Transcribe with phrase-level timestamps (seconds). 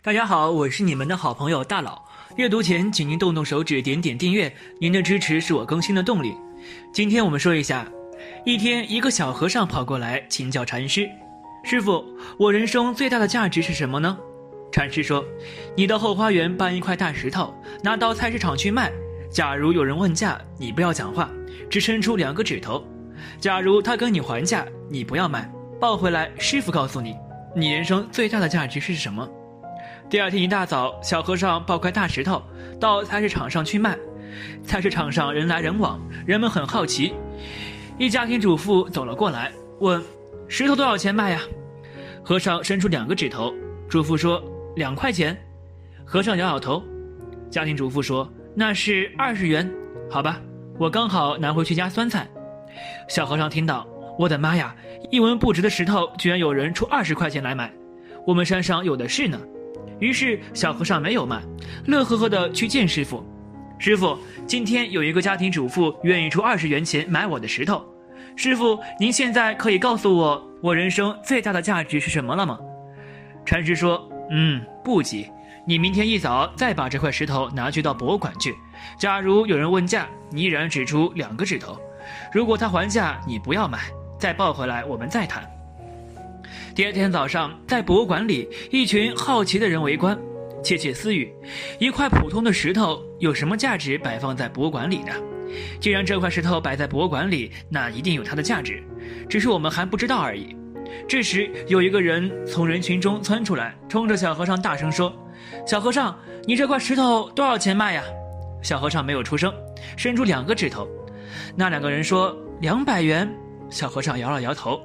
[0.00, 2.00] 大家好，我是你们的好朋友大佬。
[2.36, 6.36] 阅读前，请您动动手指，点点订阅，您的支持是我更新的动力。
[6.92, 7.84] 今天我们说一下，
[8.44, 11.10] 一天，一个小和尚跑过来请教禅师
[11.64, 12.04] ：“师傅，
[12.38, 14.16] 我人生最大的价值是什么呢？”
[14.70, 15.24] 禅师说
[15.76, 18.92] ：“你到后花园搬一块大石头，拿到菜市场去卖。
[19.28, 21.28] 假如有人问价，你不要讲话，
[21.68, 22.86] 只伸出两个指头。
[23.40, 27.16] 假如他跟你还价，你不要卖，抱回来，师傅告诉你，
[27.56, 29.28] 你人生最大的价值是什么。”
[30.10, 32.42] 第二天一大早，小和尚抱块大石头
[32.80, 33.94] 到菜市场上去卖。
[34.64, 37.12] 菜市场上人来人往，人们很好奇。
[37.98, 40.02] 一家庭主妇走了过来，问
[40.48, 41.40] ：“石头多少钱卖呀？”
[42.24, 43.52] 和尚伸出两个指头。
[43.86, 44.42] 主妇说
[44.76, 45.36] ：“两块钱。”
[46.06, 46.82] 和尚摇摇头。
[47.50, 49.70] 家庭主妇说：“那是二十元。”
[50.10, 50.40] 好吧，
[50.78, 52.26] 我刚好拿回去加酸菜。
[53.10, 53.86] 小和尚听到，
[54.18, 54.74] 我的妈呀！
[55.10, 57.70] 一文不值的石头，居然有人出二十块钱来买。
[58.26, 59.38] 我们山上有的是呢。
[60.00, 61.42] 于是小和尚没有卖，
[61.86, 63.24] 乐呵呵的去见师傅。
[63.78, 67.84] 师傅，今天有一个家庭主妇愿意出二十元钱买我的石头。
[68.34, 72.58] 师傅，您现在可以告诉我，我人生最大的价值是什么了吗？
[73.44, 75.30] 禅师说：“嗯，不急，
[75.66, 78.54] 你明天一早再把这块石头拿去到博物馆去。
[78.98, 81.80] 假如有人问价，你依然指出两个指头。
[82.32, 83.78] 如果他还价，你不要买，
[84.18, 85.48] 再抱回来，我们再谈。”
[86.78, 90.16] 第二天早上，在博物馆里，一群好奇的人围观，
[90.62, 91.28] 窃窃私语：
[91.80, 95.12] 一块普通的石头有什么价值摆放在博物馆里呢？
[95.80, 98.80] 既然这块石头摆在博物馆里，那一定有它的价值，
[99.28, 100.54] 只是我们还不知道而已。
[101.08, 105.12] 这时，有一个人从人群中窜出来，冲着小和尚大声说
[105.66, 108.04] ：“小和尚，你这块石头多少钱卖呀？”
[108.62, 109.52] 小和尚没有出声，
[109.96, 110.86] 伸出两个指头。
[111.56, 113.28] 那两个人说：“两百元。”
[113.68, 114.80] 小和尚摇了摇头。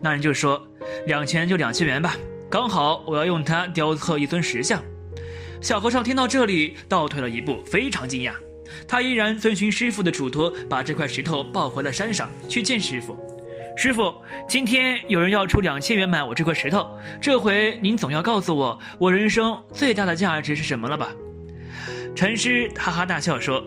[0.00, 0.66] 那人就说
[1.06, 2.14] ：“两千就两千元吧，
[2.50, 4.82] 刚好我要用它雕刻一尊石像。”
[5.60, 8.32] 小和尚听到这里，倒退了一步，非常惊讶。
[8.86, 13.18] 他依然遵循师傅的嘱托，把这块石头抱回了山上去见师傅。
[13.76, 14.14] 师傅，
[14.48, 16.88] 今天有人要出两千元买我这块石头，
[17.20, 21.12] 这回您总要告诉我，我人生最大的价值是什么了吧？
[22.14, 23.64] 禅师哈哈大笑说：“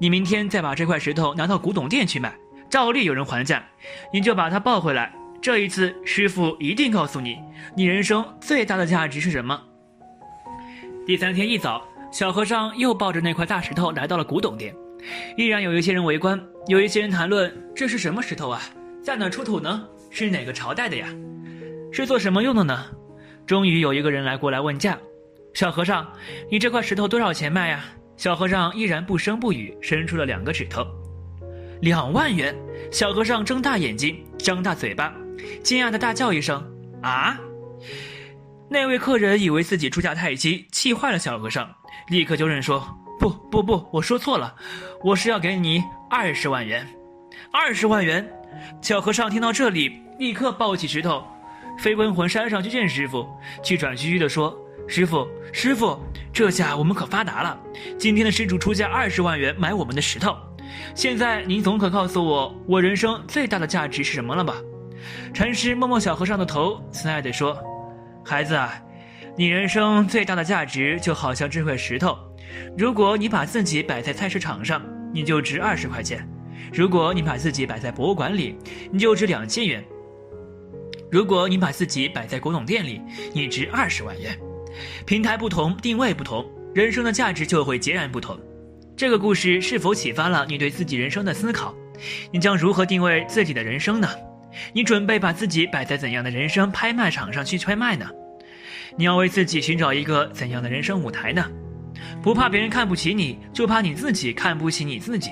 [0.00, 2.36] 你明天再把这块石头拿到古董店去卖，
[2.68, 3.64] 照例有人还价，
[4.12, 5.12] 你就把它抱回来。”
[5.42, 7.38] 这一次，师傅一定告诉你，
[7.74, 9.58] 你人生最大的价值是什么。
[11.06, 14.74] 第三天一早，小和尚又抱着那块大石头来到了古董店，
[15.38, 18.60] 依然有一些人围观，有一些人谈论这是什么石头啊，
[19.02, 19.82] 在哪出土呢？
[20.10, 21.08] 是哪个朝代的呀？
[21.90, 22.86] 是做什么用的呢？
[23.46, 24.98] 终于有一个人来过来问价，
[25.54, 26.06] 小和尚，
[26.50, 27.82] 你这块石头多少钱卖呀？
[28.18, 30.86] 小和尚依然不声不语，伸出了两个指头，
[31.80, 32.54] 两万元。
[32.92, 35.14] 小和尚睁大眼睛，张大嘴巴。
[35.62, 36.64] 惊讶的大叫一声
[37.02, 37.38] ：“啊！”
[38.68, 41.68] 那位客人以为自己出价太低，气坏了小和尚，
[42.08, 42.80] 立刻纠正说
[43.18, 44.54] ：“不不不，我说错了，
[45.02, 46.86] 我是要给你二十万元。”
[47.52, 48.28] 二十万元！
[48.80, 51.26] 小和尚听到这里，立刻抱起石头，
[51.78, 53.26] 飞奔回山上去见师傅，
[53.62, 54.56] 气喘吁吁地说
[54.86, 55.98] ：“师傅，师傅，
[56.32, 57.58] 这下我们可发达了！
[57.98, 60.36] 今天的施主出价二十万元买我们的石头，
[60.94, 64.54] 现在您总可告诉我，我人生最大的价值是什么了吧？”
[65.32, 67.56] 禅师摸摸小和尚的头，慈爱地说
[68.24, 68.74] ：“孩子啊，
[69.36, 72.16] 你人生最大的价值就好像这块石头。
[72.76, 76.18] 如果你把自己摆在菜市场上，你就值二十块钱；
[76.72, 78.56] 如果你把自己摆在博物馆里，
[78.90, 79.80] 你就值两千元；
[81.10, 83.00] 如果你把自己摆在古董店里，
[83.32, 84.36] 你值二十万元。
[85.06, 86.44] 平台不同，定位不同，
[86.74, 88.38] 人生的价值就会截然不同。
[88.96, 91.74] 这个故事是否启发了你对自己人生的思考？
[92.30, 94.08] 你将如何定位自己的人生呢？”
[94.72, 98.08] 你准备把自己摆在怎样的人生拍卖场上去拍卖呢？
[98.96, 101.46] 你要为自己寻找一个怎样的人生舞台呢？
[102.22, 105.30] 不怕别人看不起你，就怕你自己看不起你自己。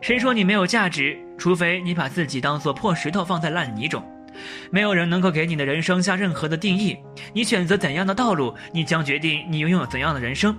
[0.00, 1.18] 谁说你没有价值？
[1.38, 4.02] 除非你把自己当做破石头放在烂泥中。
[4.70, 6.96] 没有人能够给你的人生下任何的定义。
[7.32, 10.56] 你选择怎样的道路，你将决定你拥有怎样的人生。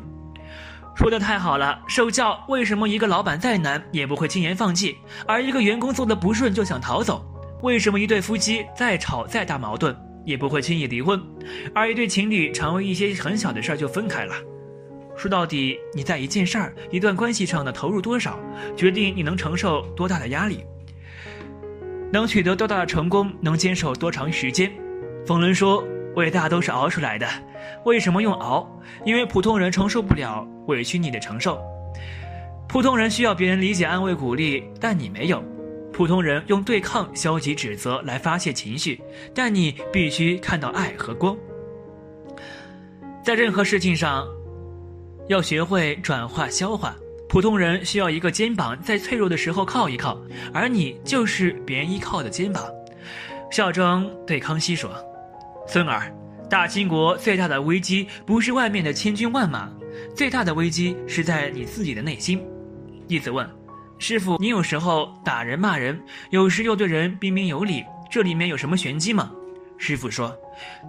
[0.95, 2.43] 说的太好了，受教。
[2.49, 7.25] 为什么一个老板再难也不会轻言放弃，而一个员工做的不顺就想逃走？
[7.61, 9.95] 为什么一对夫妻再吵再大矛盾
[10.25, 11.21] 也不会轻易离婚，
[11.73, 14.33] 而一对情侣常为一些很小的事儿就分开了？
[15.17, 18.39] 说到底，你在一件事儿、一段关系上的投入多少，
[18.77, 20.63] 决定你能承受多大的压力，
[22.13, 24.71] 能取得多大的成功，能坚守多长时间。
[25.25, 25.83] 冯仑说
[26.15, 27.27] ：“伟大都是熬出来的。”
[27.83, 28.65] 为什么用熬？
[29.03, 31.59] 因为普通人承受不了委屈你的承受，
[32.69, 35.43] 普通人需要别人理解、安慰、鼓励，但你没有。
[35.99, 39.01] 普通人用对抗、消极指责来发泄情绪，
[39.35, 41.35] 但你必须看到爱和光。
[43.21, 44.25] 在任何事情上，
[45.27, 46.95] 要学会转化消化。
[47.27, 50.17] 普通人需要一个肩膀，在脆弱的时候靠一靠，
[50.53, 52.63] 而你就是别人依靠的肩膀。
[53.51, 54.89] 孝庄对康熙说
[55.67, 56.15] ：“孙儿，
[56.49, 59.69] 大清国最大的危机不是外面的千军万马，
[60.15, 62.41] 最大的危机是在你自己的内心。”
[63.05, 63.45] 弟子问
[63.99, 69.29] ：“师傅，你有时候打人骂人，有时又对人彬彬有礼，这里面有什么玄机吗？”
[69.77, 70.35] 师傅说：“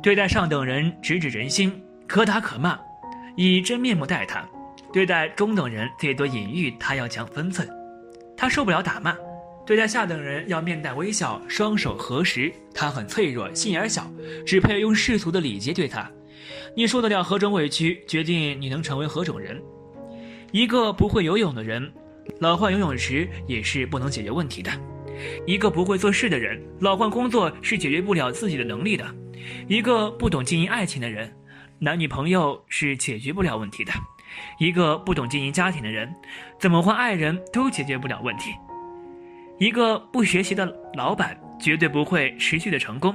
[0.00, 1.72] 对待上等人，直指人心，
[2.06, 2.78] 可打可骂，
[3.36, 4.48] 以真面目待他。”
[4.92, 7.68] 对待中等人，最多隐喻他要讲分寸，
[8.36, 9.12] 他受不了打骂；
[9.64, 12.52] 对待下等人，要面带微笑，双手合十。
[12.74, 14.10] 他很脆弱，心眼小，
[14.46, 16.10] 只配用世俗的礼节对他。
[16.76, 19.60] 你受得了何种委屈，决定你能成为何种人。
[20.52, 21.92] 一个不会游泳的人，
[22.40, 24.70] 老换游泳池也是不能解决问题的；
[25.46, 28.64] 一个不会做事的人，老换工作是解决不了自己的。
[28.64, 29.04] 能力的；
[29.68, 31.32] 一个不懂经营爱情的人，
[31.78, 33.84] 男女朋友是解决不了问题。
[33.84, 33.92] 的。
[34.58, 36.14] 一个不懂经营家庭的人，
[36.58, 38.52] 怎么换爱人都解决不了问题；
[39.58, 42.78] 一个不学习的老板，绝对不会持续的。
[42.78, 43.12] 成功；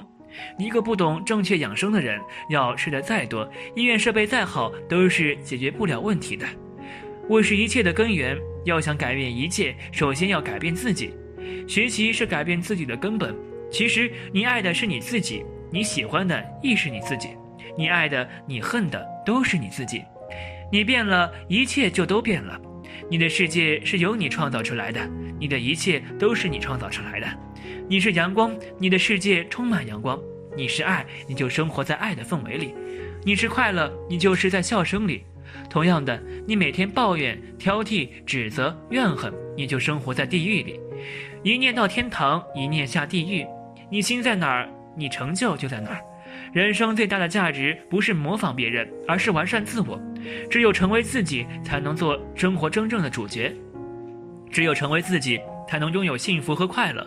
[0.60, 2.20] 一个不懂正确养生的人，
[2.50, 6.46] 要吃的再多，医院设备再好，都是解决不了问题的。
[7.28, 11.12] 我是一切的根源，要想改变一切，首先要改变自己。
[11.68, 13.36] 学习是改变自己的根本。
[13.72, 17.30] 其实，你爱的是你自己，你喜欢的亦是你自己，
[17.76, 20.04] 你爱的、你恨的都是你自己。
[20.72, 22.62] 你变了，一切就都变了。
[23.10, 25.02] 你的世界是由你创造出来的，
[25.40, 27.28] 你的一切都是你创造出来的。
[27.90, 30.20] 你是阳光，你的世界充满阳光；
[30.56, 32.76] 你是爱，你就生活在爱的氛围里；
[33.24, 35.24] 你是快乐，你就是在笑声里。
[35.70, 40.80] 同样的，你每天抱怨、挑剔、指责、怨恨，你就生活在地狱里。
[41.44, 43.46] 一念到天堂，一念下地狱。
[43.90, 46.02] 你心在哪儿，你成就就在哪儿。
[46.52, 50.00] 人生最大的价值不是模仿别人，而是完善自我。
[50.50, 53.52] 只有成为自己，才能做生活真正的主角；
[54.50, 57.06] 只有成为自己，才能拥有幸福和快乐。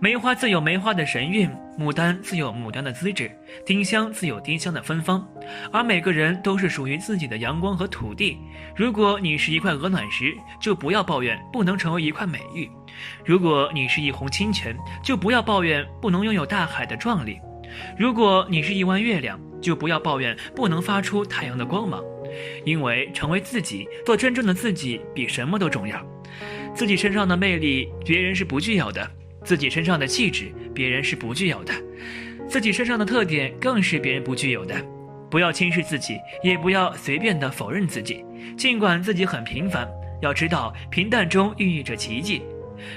[0.00, 1.48] 梅花自有梅花的神韵，
[1.78, 3.30] 牡丹自有牡丹的资质，
[3.64, 5.24] 丁香自有丁香的芬芳。
[5.70, 8.36] 而每个人都是属于自己的阳光和土地。
[8.74, 12.66] 如果你是一块鹅卵石，就不要抱怨不能成为一块美玉；
[13.24, 17.38] 如果你是一泓清泉，就不要抱怨不能拥有大海的壮丽。
[17.96, 22.02] 如果你是一弯月亮，就不要抱怨不能发出太阳的光芒，
[22.64, 26.04] 因为成为自己，做真正的自己，比什么都重要。
[26.74, 29.02] 自己身上的魅力，别人是不具有的；
[29.44, 31.72] 自己身上的气质，别人是不具有的；
[32.48, 34.74] 自己身上的特点，更是别人不具有的。
[35.30, 38.24] 不要轻视自己，也不要随便的否认自己。
[38.56, 39.88] 尽管自己很平凡，
[40.20, 42.42] 要知道平淡中孕育着奇迹。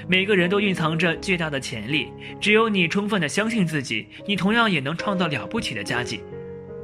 [0.08, 2.08] 每个人都蕴藏着巨大的潜力，
[2.40, 6.20] 只有你充分的相信自己，你同样也能创造了不起的佳绩。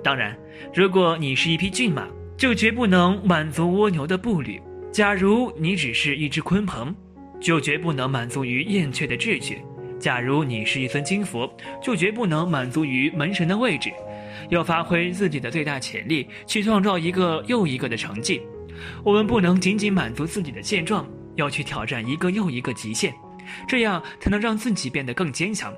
[0.05, 0.37] 当然，
[0.75, 2.07] 如果你是一匹骏马，
[2.37, 4.61] 就绝不能满足蜗牛的步履；
[4.93, 6.95] 假如你只是一只鲲鹏，
[7.41, 9.57] 就绝不能满足于燕雀的志趣；
[9.99, 11.51] 假如你是一尊金佛，
[11.83, 13.91] 就绝不能满足于门神的位置。
[14.51, 18.43] 要发挥自己的最大潜力，去创造一个又一个的成绩。
[19.03, 21.07] 我们不能仅仅满足自己的现状。
[21.37, 23.11] 要去挑战一个又一个极限，
[23.67, 25.73] 这样才能让自己变得更坚强。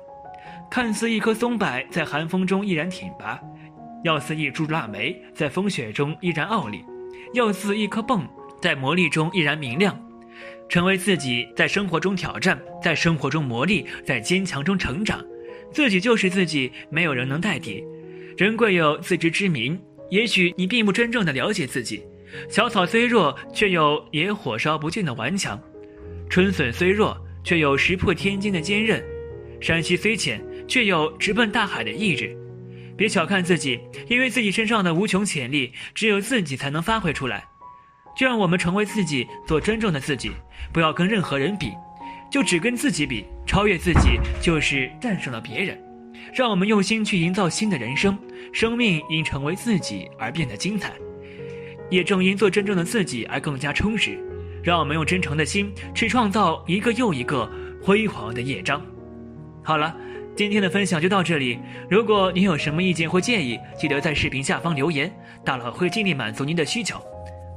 [0.69, 3.39] 看似一棵松柏在寒风中依然挺拔，
[4.03, 6.83] 要似一株腊梅在风雪中依然傲立，
[7.33, 8.27] 要似一颗泵
[8.65, 9.95] 在磨砺中依然明亮。
[10.67, 15.23] 成为自己，在生活中挑战，在生活中磨砺，在坚强中成长。
[15.71, 17.83] 自己就是自己，没有人能代替。
[18.35, 19.79] 人贵有自知之明，
[20.09, 22.01] 也许你并不真正的了解自己。
[22.49, 25.59] 小草虽弱，却有野火烧不尽的顽强；
[26.27, 28.99] 春笋虽弱，却有石破天惊的坚韧；
[29.61, 32.35] 山溪虽浅，却有直奔大海的意志。
[32.97, 33.79] 别小看自己，
[34.09, 37.45] 因为自己身上的无穷潜力，只有自己才能发挥出来。
[38.15, 40.31] 就让我们成为自己，做真正的自己，
[40.71, 41.73] 不要跟任何人比，
[42.31, 43.25] 就只跟自己比。
[43.45, 45.79] 超越自己，就是战胜了别人。
[46.33, 48.17] 让我们用心去营造新的人生，
[48.51, 50.91] 生命因成为自己而变得精彩。
[51.89, 54.17] 也正因做真正的自己而更加充实，
[54.63, 57.49] 让我们用真诚的心去创造一个又一个
[57.81, 58.81] 辉煌的业章。
[59.63, 59.95] 好了，
[60.35, 61.59] 今天的分享就到这里。
[61.89, 65.13] 如果您有什么意见或建议，记得在视频下方留言，
[65.45, 66.99] 大佬会尽力满足您的需求。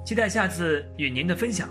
[0.09, 1.69] 期待下次与您的分享。